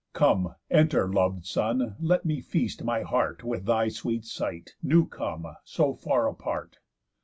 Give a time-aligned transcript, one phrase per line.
[0.13, 5.45] Come, enter, lov'd son, let me feast my heart With thy sweet sight, new come,
[5.63, 6.79] so far apart.